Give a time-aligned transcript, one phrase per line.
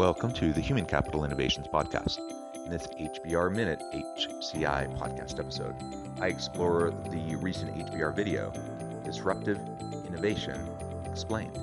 [0.00, 2.20] Welcome to the Human Capital Innovations Podcast.
[2.64, 5.74] In this HBR Minute HCI podcast episode,
[6.22, 8.50] I explore the recent HBR video,
[9.04, 9.58] Disruptive
[10.06, 10.56] Innovation
[11.04, 11.54] Explained.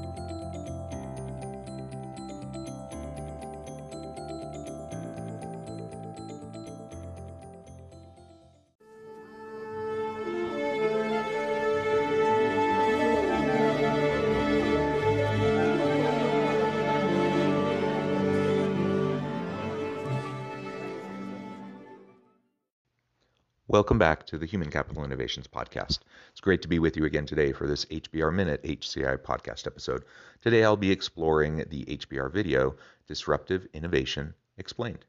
[23.88, 26.00] Welcome back to the Human Capital Innovations Podcast.
[26.32, 30.04] It's great to be with you again today for this HBR Minute HCI podcast episode.
[30.42, 32.76] Today I'll be exploring the HBR video,
[33.08, 35.06] Disruptive Innovation Explained.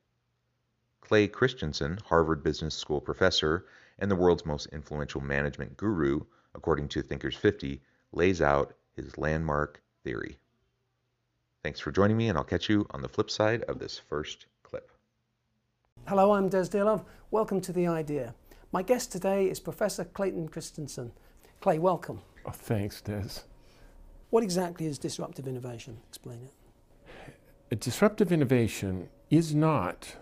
[1.00, 3.66] Clay Christensen, Harvard Business School professor
[3.98, 6.20] and the world's most influential management guru,
[6.54, 7.82] according to Thinkers 50,
[8.12, 10.38] lays out his landmark theory.
[11.64, 14.46] Thanks for joining me, and I'll catch you on the flip side of this first
[14.62, 14.92] clip.
[16.06, 17.04] Hello, I'm Des Dearlove.
[17.32, 18.36] Welcome to The Idea.
[18.70, 21.12] My guest today is Professor Clayton Christensen.
[21.60, 22.20] Clay, welcome.
[22.44, 23.40] Oh, thanks, Des.
[24.28, 25.96] What exactly is disruptive innovation?
[26.10, 27.32] Explain it.
[27.70, 30.16] A disruptive innovation is not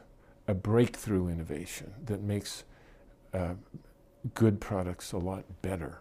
[0.46, 2.62] a breakthrough innovation that makes
[3.34, 3.54] uh,
[4.34, 5.98] good products a lot better.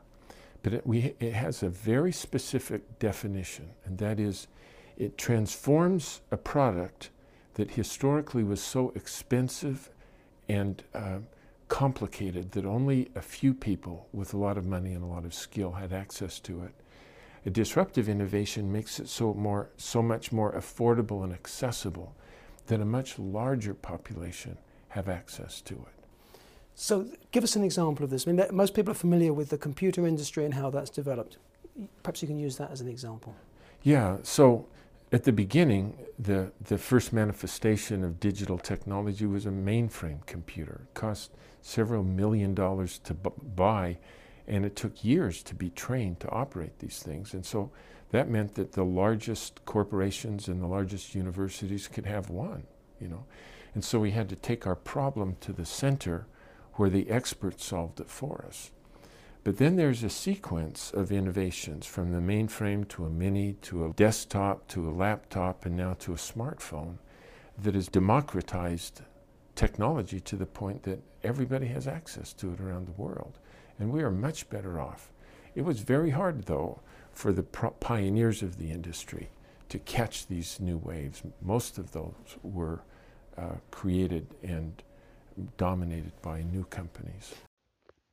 [0.61, 4.47] But it, we, it has a very specific definition, and that is
[4.97, 7.09] it transforms a product
[7.55, 9.89] that historically was so expensive
[10.47, 11.17] and uh,
[11.67, 15.33] complicated that only a few people with a lot of money and a lot of
[15.33, 16.73] skill had access to it.
[17.45, 22.15] A disruptive innovation makes it so more so much more affordable and accessible
[22.67, 24.57] that a much larger population
[24.89, 26.05] have access to it.
[26.73, 28.27] So give us an example of this.
[28.27, 31.37] I mean, most people are familiar with the computer industry and how that's developed.
[32.03, 33.35] Perhaps you can use that as an example.
[33.83, 34.67] Yeah, so
[35.11, 40.81] at the beginning, the, the first manifestation of digital technology was a mainframe computer.
[40.83, 41.31] It cost
[41.65, 43.97] several million dollars to buy,
[44.47, 47.33] and it took years to be trained to operate these things.
[47.33, 47.71] And so
[48.11, 52.67] that meant that the largest corporations and the largest universities could have one,
[52.99, 53.25] you know.
[53.73, 56.27] And so we had to take our problem to the center
[56.73, 58.69] where the experts solved it for us.
[59.43, 63.93] But then there's a sequence of innovations from the mainframe to a mini to a
[63.93, 66.97] desktop to a laptop and now to a smartphone
[67.57, 69.01] that has democratized
[69.55, 73.39] technology to the point that everybody has access to it around the world.
[73.79, 75.11] And we are much better off.
[75.55, 79.29] It was very hard, though, for the pioneers of the industry
[79.69, 81.23] to catch these new waves.
[81.41, 82.81] Most of those were
[83.37, 84.81] uh, created and
[85.57, 87.33] dominated by new companies.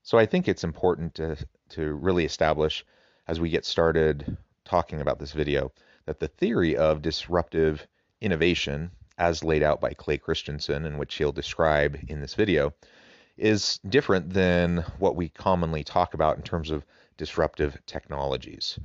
[0.02, 1.36] So I think it's important to,
[1.70, 2.84] to really establish
[3.28, 5.72] as we get started talking about this video
[6.06, 7.86] that the theory of disruptive
[8.20, 12.74] innovation, as laid out by Clay Christensen, and which he'll describe in this video,
[13.36, 16.84] is different than what we commonly talk about in terms of
[17.16, 18.78] disruptive technologies.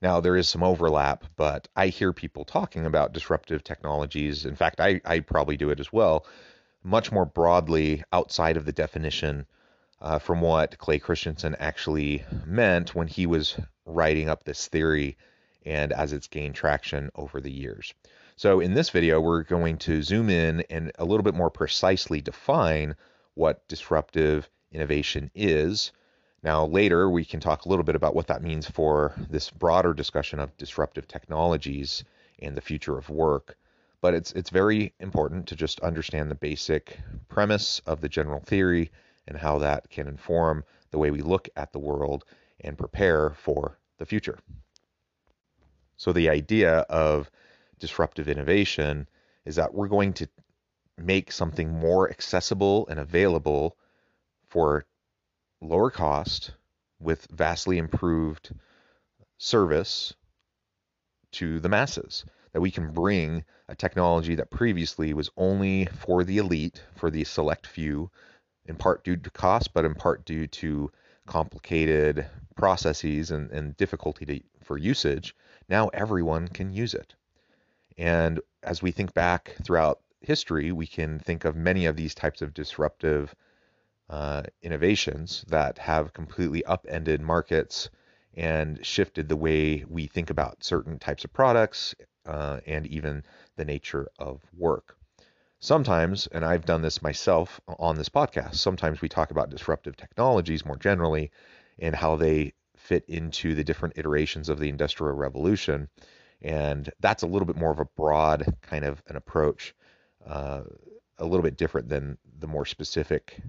[0.00, 4.44] Now, there is some overlap, but I hear people talking about disruptive technologies.
[4.44, 6.26] In fact, I, I probably do it as well,
[6.82, 9.46] much more broadly outside of the definition
[10.00, 13.56] uh, from what Clay Christensen actually meant when he was
[13.86, 15.16] writing up this theory
[15.64, 17.94] and as it's gained traction over the years.
[18.42, 22.20] So in this video, we're going to zoom in and a little bit more precisely
[22.20, 22.96] define
[23.34, 25.92] what disruptive innovation is.
[26.42, 29.94] Now, later, we can talk a little bit about what that means for this broader
[29.94, 32.02] discussion of disruptive technologies
[32.40, 33.56] and the future of work.
[34.00, 38.90] But it's, it's very important to just understand the basic premise of the general theory
[39.28, 42.24] and how that can inform the way we look at the world
[42.60, 44.40] and prepare for the future.
[45.96, 47.30] So, the idea of
[47.82, 49.08] disruptive innovation
[49.44, 50.28] is that we're going to
[50.96, 53.76] make something more accessible and available
[54.48, 54.86] for
[55.60, 56.52] lower cost
[57.00, 58.54] with vastly improved
[59.36, 60.14] service
[61.32, 62.24] to the masses.
[62.52, 67.24] That we can bring a technology that previously was only for the elite, for the
[67.24, 68.12] select few,
[68.66, 70.92] in part due to cost, but in part due to
[71.26, 75.34] complicated processes and, and difficulty to, for usage,
[75.68, 77.16] now everyone can use it.
[77.98, 82.42] And as we think back throughout history, we can think of many of these types
[82.42, 83.34] of disruptive
[84.08, 87.90] uh, innovations that have completely upended markets
[88.34, 91.94] and shifted the way we think about certain types of products
[92.26, 93.22] uh, and even
[93.56, 94.96] the nature of work.
[95.60, 100.64] Sometimes, and I've done this myself on this podcast, sometimes we talk about disruptive technologies
[100.64, 101.30] more generally
[101.78, 105.88] and how they fit into the different iterations of the Industrial Revolution.
[106.42, 109.74] And that's a little bit more of a broad kind of an approach,
[110.26, 110.62] uh,
[111.18, 113.40] a little bit different than the more specific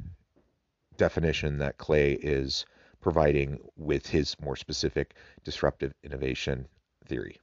[0.97, 2.65] definition that Clay is
[3.01, 6.67] providing with his more specific disruptive innovation
[7.05, 7.39] theory.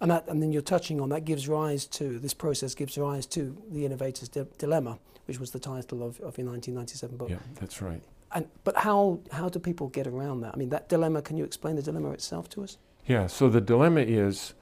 [0.00, 3.26] And that, and then you're touching on that gives rise to this process gives rise
[3.26, 7.30] to the innovator's di- dilemma, which was the title of, of your 1997 book.
[7.30, 8.02] Yeah, that's right.
[8.32, 10.54] And but how how do people get around that?
[10.54, 11.20] I mean, that dilemma.
[11.20, 12.78] Can you explain the dilemma itself to us?
[13.06, 13.26] Yeah.
[13.26, 14.54] So the dilemma is,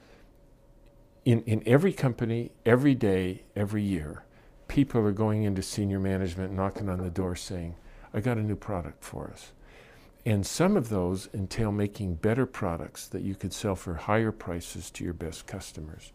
[1.29, 4.23] in in every company, every day, every year,
[4.67, 7.75] people are going into senior management, knocking on the door, saying,
[8.13, 9.51] "I got a new product for us."
[10.25, 14.89] And some of those entail making better products that you could sell for higher prices
[14.91, 16.13] to your best customers.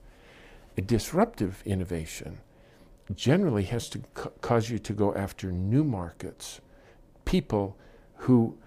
[0.76, 2.38] A disruptive innovation
[3.14, 6.60] generally has to ca- cause you to go after new markets,
[7.24, 7.76] people
[8.16, 8.58] who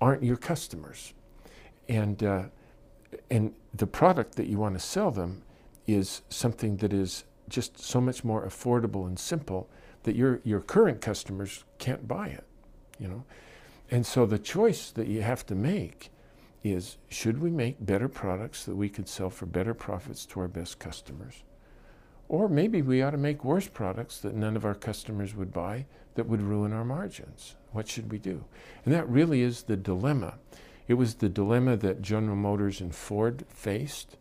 [0.00, 1.14] aren't your customers.
[1.88, 2.44] And, uh,
[3.30, 5.42] and the product that you want to sell them
[5.94, 9.68] is something that is just so much more affordable and simple
[10.04, 12.44] that your, your current customers can't buy it,
[12.98, 13.24] you know.
[13.90, 16.10] And so the choice that you have to make
[16.62, 20.48] is should we make better products that we could sell for better profits to our
[20.48, 21.42] best customers?
[22.28, 25.86] Or maybe we ought to make worse products that none of our customers would buy
[26.14, 27.56] that would ruin our margins.
[27.72, 28.44] What should we do?
[28.84, 30.38] And that really is the dilemma.
[30.86, 34.16] It was the dilemma that General Motors and Ford faced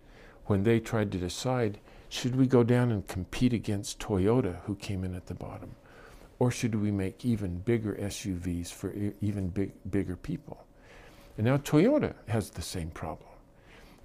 [0.49, 1.79] when they tried to decide
[2.09, 5.75] should we go down and compete against Toyota, who came in at the bottom?
[6.39, 8.91] Or should we make even bigger SUVs for
[9.21, 10.65] even big, bigger people?
[11.37, 13.29] And now Toyota has the same problem.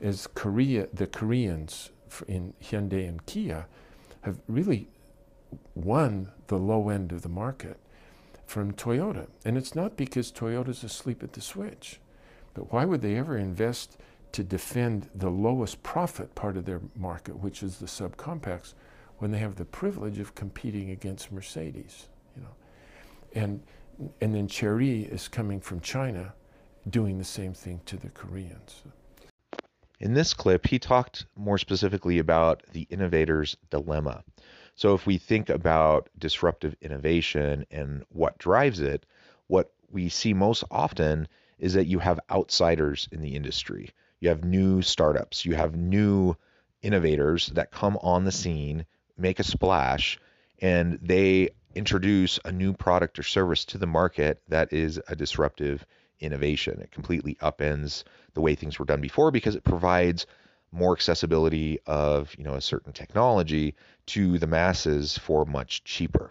[0.02, 1.88] As Korea, the Koreans
[2.28, 3.64] in Hyundai and Kia
[4.20, 4.88] have really
[5.74, 7.78] won the low end of the market
[8.44, 9.28] from Toyota.
[9.46, 12.00] And it's not because Toyota's asleep at the switch,
[12.52, 13.96] but why would they ever invest
[14.34, 18.74] to defend the lowest profit part of their market, which is the subcompacts,
[19.18, 22.08] when they have the privilege of competing against Mercedes?
[22.36, 22.54] You know,
[23.34, 23.62] and
[24.20, 26.34] and then Chery is coming from China,
[26.90, 28.82] doing the same thing to the Koreans.
[30.00, 34.24] In this clip, he talked more specifically about the innovator's dilemma.
[34.74, 39.06] So, if we think about disruptive innovation and what drives it,
[39.46, 41.28] what we see most often
[41.60, 43.90] is that you have outsiders in the industry.
[44.24, 46.34] You have new startups, you have new
[46.80, 48.86] innovators that come on the scene,
[49.18, 50.18] make a splash,
[50.62, 55.84] and they introduce a new product or service to the market that is a disruptive
[56.20, 56.80] innovation.
[56.80, 60.24] It completely upends the way things were done before because it provides
[60.72, 63.74] more accessibility of you know a certain technology
[64.06, 66.30] to the masses for much cheaper.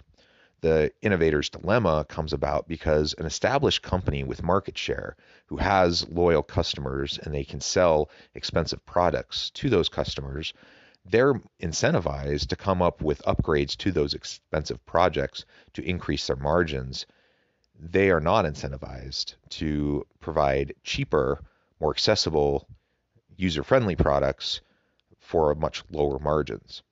[0.63, 5.17] The innovator's dilemma comes about because an established company with market share
[5.47, 10.53] who has loyal customers and they can sell expensive products to those customers
[11.05, 15.43] they're incentivized to come up with upgrades to those expensive projects
[15.73, 17.05] to increase their margins.
[17.77, 21.43] They are not incentivized to provide cheaper,
[21.81, 22.69] more accessible,
[23.35, 24.61] user friendly products
[25.19, 26.83] for much lower margins.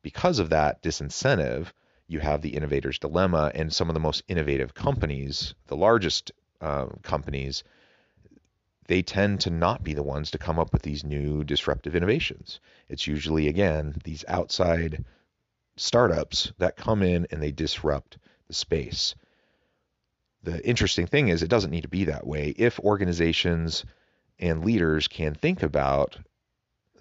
[0.00, 1.72] Because of that disincentive,
[2.08, 6.86] you have the innovator's dilemma, and some of the most innovative companies, the largest uh,
[7.02, 7.64] companies,
[8.86, 12.60] they tend to not be the ones to come up with these new disruptive innovations.
[12.88, 15.04] It's usually, again, these outside
[15.76, 18.18] startups that come in and they disrupt
[18.48, 19.14] the space.
[20.42, 22.48] The interesting thing is, it doesn't need to be that way.
[22.56, 23.84] If organizations
[24.38, 26.18] and leaders can think about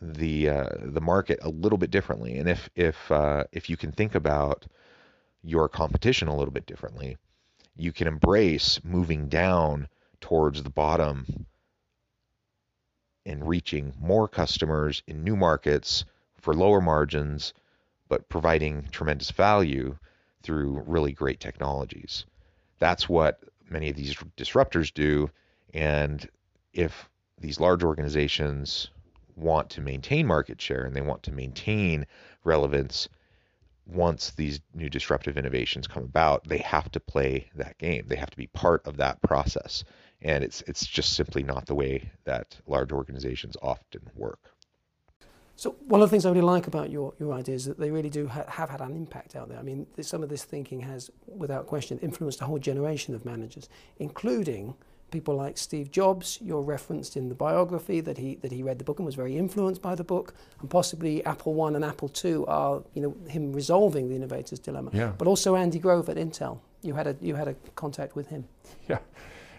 [0.02, 3.92] the uh, the market a little bit differently, and if if uh, if you can
[3.92, 4.66] think about
[5.44, 7.18] your competition a little bit differently,
[7.76, 9.88] you can embrace moving down
[10.20, 11.46] towards the bottom
[13.26, 16.06] and reaching more customers in new markets
[16.40, 17.54] for lower margins,
[18.08, 19.98] but providing tremendous value
[20.44, 22.26] through really great technologies.
[22.80, 25.30] That's what many of these disruptors do.
[25.74, 26.28] And
[26.74, 28.90] if these large organizations
[29.36, 32.06] want to maintain market share and they want to maintain
[32.44, 33.08] relevance
[33.92, 38.06] once these new disruptive innovations come about, they have to play that game.
[38.08, 39.84] They have to be part of that process.
[40.22, 44.52] and it's it's just simply not the way that large organizations often work.
[45.56, 47.92] So one of the things I really like about your, your ideas is that they
[47.92, 49.60] really do ha- have had an impact out there.
[49.60, 53.70] I mean, some of this thinking has, without question, influenced a whole generation of managers,
[54.00, 54.74] including
[55.12, 56.40] people like Steve Jobs.
[56.42, 59.38] You're referenced in the biography that he that he read the book and was very
[59.38, 63.54] influenced by the book, and possibly Apple One and Apple Two are you know him
[63.54, 64.92] resolving the innovator's dilemma.
[64.94, 65.14] Yeah.
[65.18, 66.60] But also Andy Grove at Intel.
[66.82, 68.48] You had a you had a contact with him.
[68.88, 69.00] Yeah,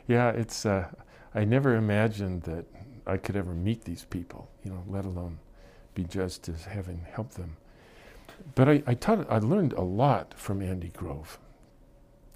[0.08, 0.30] yeah.
[0.30, 0.88] It's uh,
[1.34, 2.64] I never imagined that
[3.06, 4.50] I could ever meet these people.
[4.64, 5.38] You know, let alone
[5.94, 7.56] be judged as having helped them.
[8.54, 11.38] But I, I taught I learned a lot from Andy Grove.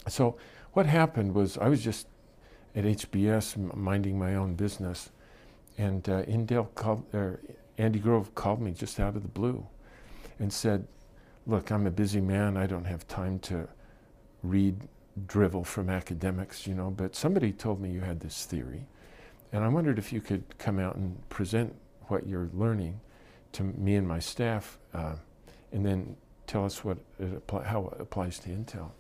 [0.09, 0.37] So
[0.73, 2.07] what happened was I was just
[2.77, 5.11] at HBS minding my own business,
[5.79, 7.41] and uh, Intel called, or
[7.79, 9.67] Andy Grove called me just out of the blue,
[10.39, 10.87] and said,
[11.47, 12.57] "Look, I'm a busy man.
[12.57, 13.67] I don't have time to
[14.43, 14.77] read
[15.27, 16.91] drivel from academics, you know.
[16.91, 18.85] But somebody told me you had this theory,
[19.53, 21.75] and I wondered if you could come out and present
[22.09, 23.01] what you're learning
[23.53, 25.15] to me and my staff, uh,
[25.73, 26.17] and then
[26.47, 28.91] tell us what it how it applies to Intel."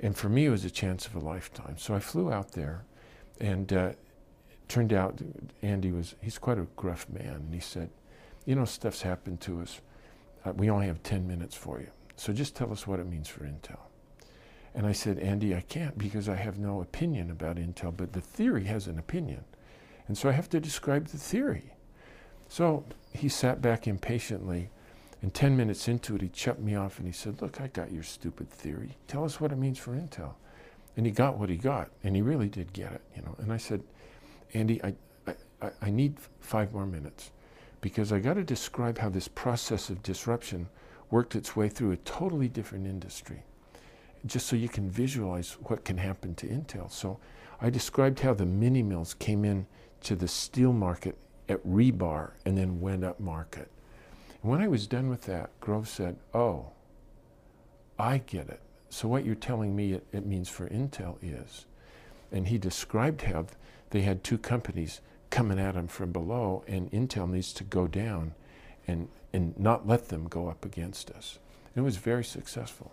[0.00, 1.76] And for me, it was a chance of a lifetime.
[1.78, 2.84] So I flew out there,
[3.40, 3.92] and uh,
[4.68, 5.20] turned out
[5.62, 7.34] Andy was, he's quite a gruff man.
[7.34, 7.90] And he said,
[8.46, 9.80] You know, stuff's happened to us.
[10.44, 11.88] Uh, we only have 10 minutes for you.
[12.16, 13.78] So just tell us what it means for Intel.
[14.74, 18.20] And I said, Andy, I can't because I have no opinion about Intel, but the
[18.20, 19.44] theory has an opinion.
[20.06, 21.74] And so I have to describe the theory.
[22.48, 24.70] So he sat back impatiently
[25.20, 27.92] and 10 minutes into it, he chucked me off and he said, Look, I got
[27.92, 28.96] your stupid theory.
[29.08, 30.34] Tell us what it means for Intel.
[30.96, 33.34] And he got what he got, and he really did get it, you know.
[33.38, 33.82] And I said,
[34.54, 34.94] Andy, I,
[35.62, 37.30] I, I need five more minutes
[37.80, 40.68] because I got to describe how this process of disruption
[41.10, 43.44] worked its way through a totally different industry,
[44.26, 46.90] just so you can visualize what can happen to Intel.
[46.90, 47.18] So
[47.60, 49.66] I described how the mini mills came in
[50.02, 51.16] to the steel market
[51.48, 53.70] at rebar and then went up market
[54.42, 56.70] and when I was done with that, Grove said, Oh,
[57.98, 58.60] I get it.
[58.90, 61.66] So what you're telling me it, it means for Intel is.
[62.30, 63.46] And he described how
[63.90, 68.34] they had two companies coming at them from below, and Intel needs to go down
[68.86, 71.38] and, and not let them go up against us.
[71.74, 72.92] And it was very successful.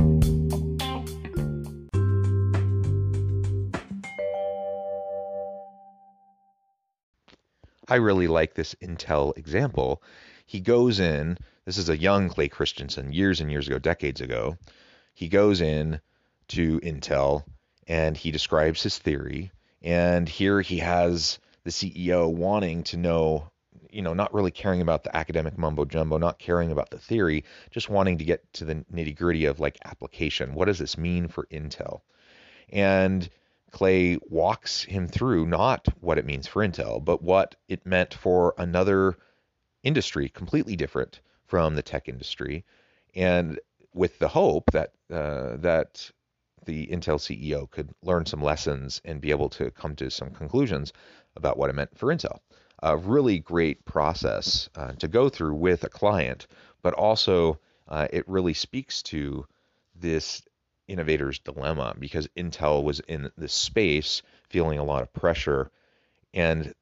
[7.91, 10.01] I really like this Intel example.
[10.45, 14.57] He goes in, this is a young Clay Christensen, years and years ago, decades ago.
[15.13, 15.99] He goes in
[16.47, 17.43] to Intel
[17.87, 19.51] and he describes his theory.
[19.81, 23.51] And here he has the CEO wanting to know,
[23.91, 27.43] you know, not really caring about the academic mumbo jumbo, not caring about the theory,
[27.71, 30.53] just wanting to get to the nitty gritty of like application.
[30.53, 31.99] What does this mean for Intel?
[32.69, 33.29] And
[33.71, 38.53] Clay walks him through not what it means for Intel, but what it meant for
[38.57, 39.17] another
[39.83, 42.65] industry completely different from the tech industry.
[43.15, 43.59] And
[43.93, 46.11] with the hope that uh, that
[46.65, 50.93] the Intel CEO could learn some lessons and be able to come to some conclusions
[51.35, 52.39] about what it meant for Intel.
[52.83, 56.47] A really great process uh, to go through with a client,
[56.81, 59.45] but also uh, it really speaks to
[59.95, 60.41] this
[60.91, 65.71] innovator's dilemma because Intel was in this space feeling a lot of pressure
[66.33, 66.73] and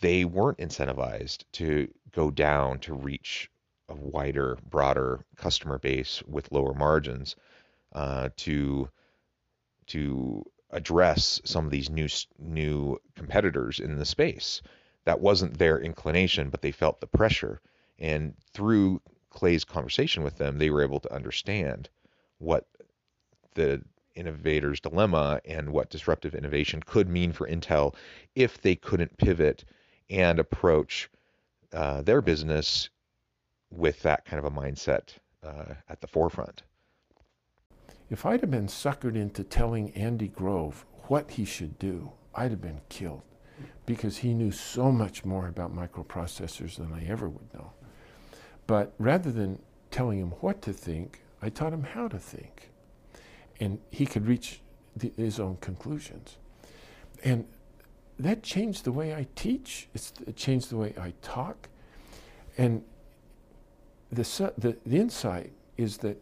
[0.00, 3.50] they weren't incentivized to go down to reach
[3.88, 7.36] a wider, broader customer base with lower margins
[7.92, 8.88] uh, to
[9.86, 12.08] to address some of these new
[12.38, 14.62] new competitors in the space.
[15.04, 17.60] That wasn't their inclination, but they felt the pressure,
[17.98, 21.88] and through Clay's conversation with them, they were able to understand
[22.38, 22.66] what
[23.54, 23.82] the
[24.14, 27.94] innovator's dilemma and what disruptive innovation could mean for Intel
[28.34, 29.64] if they couldn't pivot
[30.10, 31.08] and approach
[31.72, 32.90] uh, their business
[33.70, 36.62] with that kind of a mindset uh, at the forefront.
[38.10, 42.60] If I'd have been suckered into telling Andy Grove what he should do, I'd have
[42.60, 43.22] been killed
[43.86, 47.72] because he knew so much more about microprocessors than I ever would know.
[48.66, 52.71] But rather than telling him what to think, I taught him how to think.
[53.60, 54.60] And he could reach
[54.96, 56.36] the, his own conclusions.
[57.24, 57.46] And
[58.18, 59.88] that changed the way I teach.
[59.94, 61.68] It's, it changed the way I talk.
[62.58, 62.82] And
[64.10, 64.22] the,
[64.58, 66.20] the, the insight is that,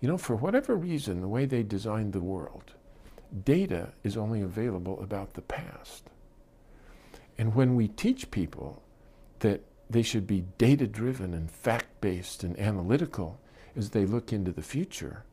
[0.00, 2.72] you know, for whatever reason, the way they designed the world,
[3.44, 6.10] data is only available about the past.
[7.38, 8.82] And when we teach people
[9.38, 13.38] that they should be data driven and fact based and analytical
[13.76, 15.24] as they look into the future,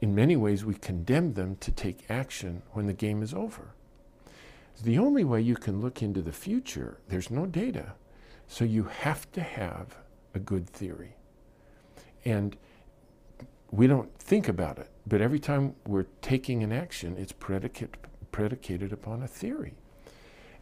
[0.00, 3.74] in many ways we condemn them to take action when the game is over.
[4.82, 7.94] The only way you can look into the future, there's no data.
[8.46, 9.96] So you have to have
[10.34, 11.16] a good theory.
[12.24, 12.56] And
[13.70, 17.96] we don't think about it, but every time we're taking an action, it's predicate,
[18.32, 19.74] predicated upon a theory.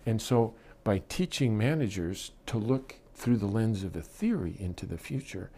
[0.06, 4.98] And so by teaching managers to look through the lens of a theory into the
[4.98, 5.50] future,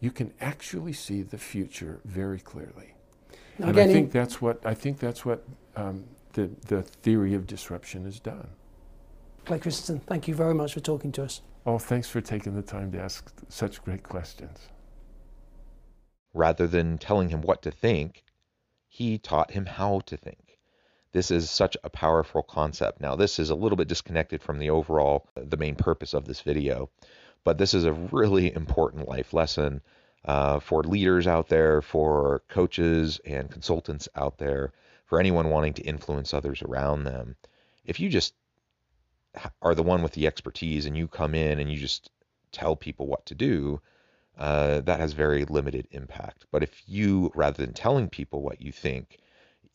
[0.00, 2.94] you can actually see the future very clearly.
[3.58, 5.44] Now, and I think that's what I think that's what
[5.76, 8.48] um, the the theory of disruption has done.
[9.44, 11.42] Clay Christensen, thank you very much for talking to us.
[11.66, 14.58] Oh, thanks for taking the time to ask such great questions.
[16.32, 18.24] Rather than telling him what to think,
[18.88, 20.58] he taught him how to think.
[21.12, 23.00] This is such a powerful concept.
[23.00, 26.40] Now, this is a little bit disconnected from the overall, the main purpose of this
[26.40, 26.90] video,
[27.44, 29.80] but this is a really important life lesson
[30.24, 34.72] uh, for leaders out there, for coaches and consultants out there,
[35.06, 37.36] for anyone wanting to influence others around them.
[37.84, 38.34] If you just
[39.60, 42.10] are the one with the expertise and you come in and you just
[42.52, 43.80] tell people what to do,
[44.38, 46.46] uh, that has very limited impact.
[46.50, 49.18] But if you, rather than telling people what you think,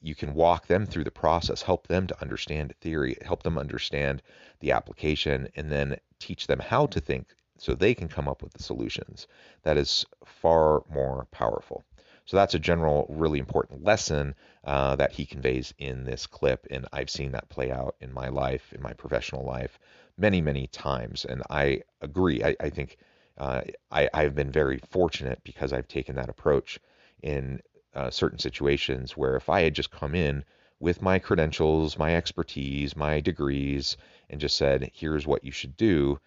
[0.01, 4.21] you can walk them through the process, help them to understand theory, help them understand
[4.61, 7.27] the application, and then teach them how to think
[7.59, 9.27] so they can come up with the solutions.
[9.63, 11.83] That is far more powerful.
[12.25, 16.67] So that's a general, really important lesson uh, that he conveys in this clip.
[16.69, 19.79] And I've seen that play out in my life, in my professional life,
[20.17, 21.25] many, many times.
[21.25, 22.43] And I agree.
[22.43, 22.97] I, I think
[23.37, 26.79] uh, I, I've been very fortunate because I've taken that approach
[27.23, 27.61] in
[27.95, 30.43] uh, certain situations where if I had just come in
[30.79, 33.97] with my credentials, my expertise, my degrees,
[34.29, 36.19] and just said, here's what you should do,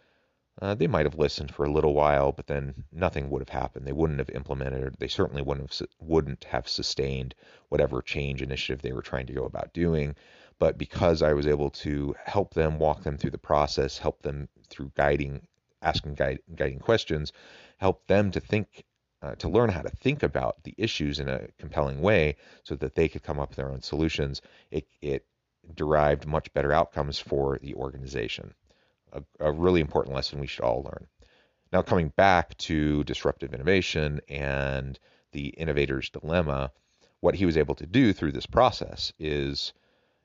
[0.61, 3.87] uh, they might have listened for a little while, but then nothing would have happened.
[3.87, 4.97] They wouldn't have implemented.
[4.99, 7.35] They certainly wouldn't have wouldn't have sustained
[7.71, 10.15] whatever change initiative they were trying to go about doing.
[10.59, 14.49] But because I was able to help them, walk them through the process, help them
[14.69, 15.47] through guiding,
[15.81, 17.33] asking guide, guiding questions,
[17.79, 18.85] help them to think,
[19.23, 22.95] uh, to learn how to think about the issues in a compelling way, so that
[22.95, 24.43] they could come up with their own solutions.
[24.71, 25.27] It it
[25.75, 28.53] derived much better outcomes for the organization
[29.13, 31.07] a, a really important lesson we should all learn.
[31.73, 34.99] Now, coming back to disruptive innovation and
[35.33, 36.71] the innovator's dilemma,
[37.21, 39.73] what he was able to do through this process is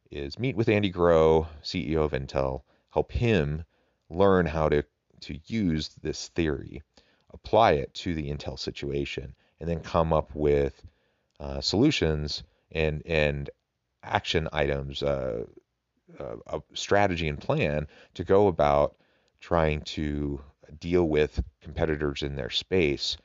[0.10, 3.64] is meet with Andy Grove, CEO of Intel, help him
[4.10, 4.84] learn how to
[5.22, 6.84] to use this theory,
[7.32, 10.82] apply it to the Intel situation, and then come up with
[11.40, 13.50] uh, solutions and and
[14.04, 15.46] action items, uh,
[16.20, 18.96] a strategy and plan to go about
[19.40, 20.42] trying to
[20.80, 23.18] deal with competitors in their space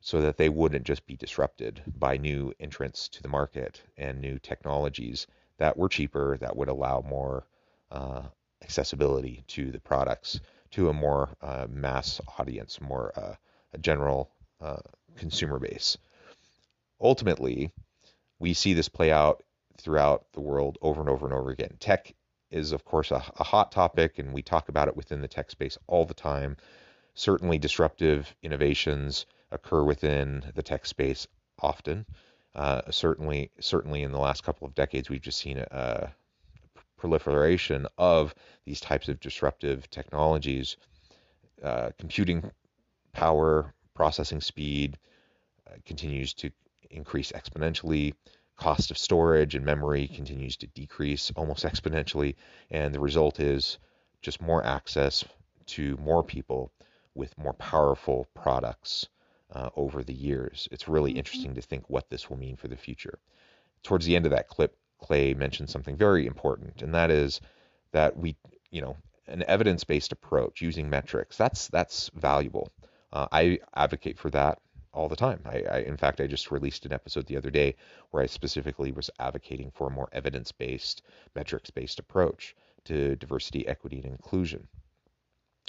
[0.00, 4.38] so that they wouldn't just be disrupted by new entrants to the market and new
[4.38, 5.26] technologies
[5.58, 7.46] that were cheaper, that would allow more
[7.90, 8.22] uh,
[8.62, 13.34] accessibility to the products to a more uh, mass audience, more uh,
[13.72, 14.76] a general uh,
[15.16, 15.98] consumer base.
[17.00, 17.72] Ultimately,
[18.38, 19.42] we see this play out
[19.78, 21.76] throughout the world over and over and over again.
[21.80, 22.14] Tech
[22.50, 25.50] is, of course, a, a hot topic, and we talk about it within the tech
[25.50, 26.56] space all the time.
[27.14, 31.26] Certainly, disruptive innovations occur within the tech space
[31.60, 32.06] often.
[32.54, 36.12] Uh, certainly, certainly in the last couple of decades, we've just seen a, a,
[36.96, 40.76] proliferation of these types of disruptive technologies.
[41.62, 42.50] Uh, computing
[43.12, 44.98] power, processing speed
[45.66, 46.50] uh, continues to
[46.90, 48.14] increase exponentially.
[48.58, 52.34] Cost of storage and memory continues to decrease almost exponentially.
[52.70, 53.78] And the result is
[54.20, 55.24] just more access
[55.66, 56.72] to more people
[57.14, 59.08] with more powerful products
[59.52, 60.68] uh, over the years.
[60.70, 61.18] It's really mm-hmm.
[61.18, 63.18] interesting to think what this will mean for the future.
[63.82, 67.40] Towards the end of that clip, Clay mentioned something very important, and that is
[67.92, 68.36] that we,
[68.70, 68.96] you know,
[69.28, 71.36] an evidence-based approach using metrics.
[71.36, 72.72] That's that's valuable.
[73.12, 74.58] Uh, I advocate for that
[74.92, 75.40] all the time.
[75.44, 77.76] I, I, in fact, I just released an episode the other day
[78.10, 81.02] where I specifically was advocating for a more evidence-based,
[81.34, 84.68] metrics-based approach to diversity, equity, and inclusion.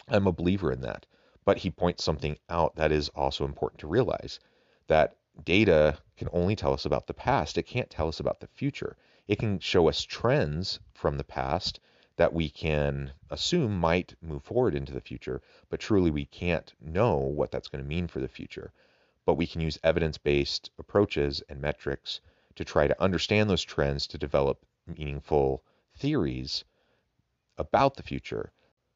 [0.08, 1.06] I'm a believer in that.
[1.46, 4.40] But he points something out that is also important to realize
[4.88, 7.58] that data can only tell us about the past.
[7.58, 8.98] It can't tell us about the future.
[9.28, 11.80] It can show us trends from the past
[12.18, 17.16] that we can assume might move forward into the future, but truly we can't know
[17.16, 18.74] what that's going to mean for the future.
[19.30, 22.20] But we can use evidence based approaches and metrics
[22.56, 25.64] to try to understand those trends to develop meaningful
[25.94, 26.64] theories
[27.56, 28.52] about the future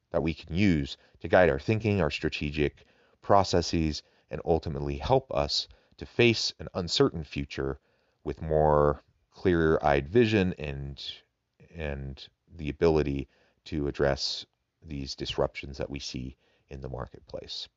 [0.09, 2.87] that we can use to guide our thinking, our strategic
[3.21, 5.67] processes, and ultimately help us
[5.97, 7.79] to face an uncertain future
[8.23, 10.99] with more clear-eyed vision and
[11.75, 13.27] and the ability
[13.65, 14.47] to address
[14.81, 16.35] these disruptions that we see
[16.71, 17.69] in the marketplace.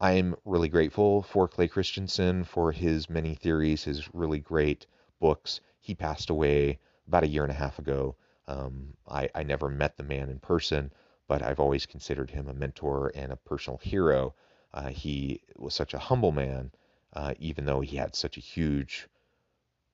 [0.00, 4.86] I am really grateful for Clay Christensen for his many theories, his really great
[5.18, 5.60] books.
[5.80, 8.14] He passed away about a year and a half ago.
[8.46, 10.92] Um, I, I never met the man in person,
[11.26, 14.34] but I've always considered him a mentor and a personal hero.
[14.72, 16.70] Uh, he was such a humble man,
[17.14, 19.08] uh, even though he had such a huge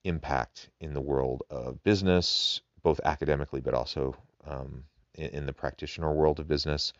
[0.04, 4.14] impact in the world of business, both academically but also
[4.46, 6.92] um, in, in, the practitioner world of business.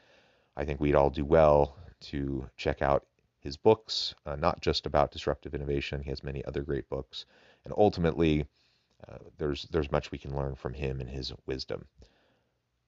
[0.57, 3.07] I think we'd all do well to check out
[3.41, 6.01] his books, uh, not just about disruptive innovation.
[6.01, 7.27] He has many other great books,
[7.65, 8.47] and ultimately,
[9.07, 11.87] uh, there's there's much we can learn from him and his wisdom.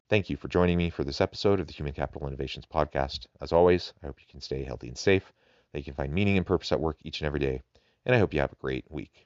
[0.08, 3.26] Thank you for joining me for this episode of the Human Capital Innovations Podcast.
[3.40, 5.32] As always, I hope you can stay healthy and safe,
[5.72, 7.60] that you can find meaning and purpose at work each and every day,
[8.06, 9.25] and I hope you have a great week.